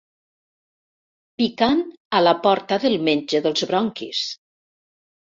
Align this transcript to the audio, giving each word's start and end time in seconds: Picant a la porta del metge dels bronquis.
Picant 1.43 1.85
a 2.21 2.23
la 2.29 2.35
porta 2.49 2.83
del 2.87 3.01
metge 3.13 3.45
dels 3.49 3.71
bronquis. 3.75 4.29